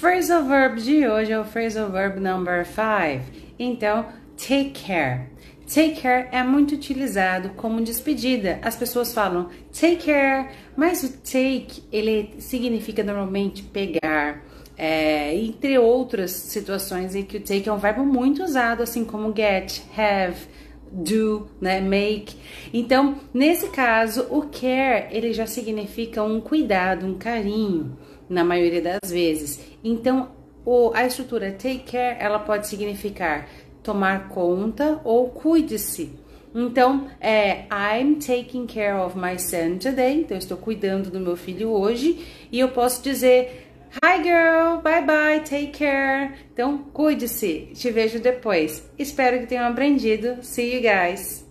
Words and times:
Phrasal 0.00 0.44
verb 0.44 0.80
de 0.80 1.06
hoje 1.06 1.30
é 1.30 1.38
o 1.38 1.44
phrasal 1.44 1.90
verb 1.90 2.18
number 2.20 2.64
5. 2.64 3.22
Então, 3.58 4.06
take 4.34 4.70
care. 4.86 5.26
Take 5.66 6.00
care 6.00 6.26
é 6.32 6.42
muito 6.42 6.74
utilizado 6.74 7.50
como 7.50 7.82
despedida. 7.82 8.58
As 8.62 8.74
pessoas 8.74 9.12
falam 9.12 9.50
take 9.78 10.06
care, 10.06 10.48
mas 10.74 11.02
o 11.02 11.12
take 11.18 11.82
ele 11.92 12.34
significa 12.38 13.04
normalmente 13.04 13.62
pegar. 13.62 14.42
É, 14.74 15.36
entre 15.36 15.78
outras 15.78 16.30
situações 16.30 17.14
em 17.14 17.22
que 17.22 17.36
o 17.36 17.40
take 17.40 17.68
é 17.68 17.72
um 17.72 17.76
verbo 17.76 18.02
muito 18.02 18.42
usado, 18.42 18.82
assim 18.82 19.04
como 19.04 19.36
get, 19.36 19.82
have, 19.94 20.38
do, 20.90 21.46
né, 21.60 21.78
make. 21.82 22.36
Então, 22.72 23.16
nesse 23.34 23.68
caso, 23.68 24.26
o 24.30 24.46
care 24.46 25.14
ele 25.14 25.34
já 25.34 25.44
significa 25.44 26.22
um 26.22 26.40
cuidado, 26.40 27.04
um 27.04 27.18
carinho, 27.18 27.98
na 28.30 28.44
maioria 28.44 28.80
das 28.80 29.10
vezes. 29.10 29.60
Então, 29.84 30.30
o, 30.64 30.92
a 30.94 31.04
estrutura 31.04 31.50
take 31.50 31.80
care 31.80 32.16
ela 32.18 32.38
pode 32.38 32.66
significar 32.68 33.48
tomar 33.82 34.28
conta 34.28 35.00
ou 35.04 35.28
cuide-se. 35.28 36.12
Então, 36.54 37.08
é 37.20 37.64
I'm 37.70 38.16
taking 38.16 38.66
care 38.66 38.94
of 38.94 39.16
my 39.18 39.38
son 39.38 39.78
today. 39.78 40.20
Então, 40.20 40.36
estou 40.36 40.56
cuidando 40.56 41.10
do 41.10 41.20
meu 41.20 41.36
filho 41.36 41.70
hoje. 41.70 42.24
E 42.50 42.58
eu 42.58 42.68
posso 42.68 43.02
dizer 43.02 43.68
Hi 44.02 44.22
girl, 44.22 44.80
bye 44.82 45.04
bye, 45.04 45.40
take 45.40 45.72
care. 45.78 46.32
Então, 46.52 46.78
cuide-se. 46.92 47.70
Te 47.74 47.90
vejo 47.90 48.20
depois. 48.20 48.88
Espero 48.98 49.40
que 49.40 49.46
tenham 49.46 49.66
aprendido. 49.66 50.38
See 50.42 50.74
you 50.74 50.80
guys. 50.80 51.49